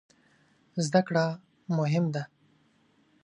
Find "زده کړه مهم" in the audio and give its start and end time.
0.85-2.05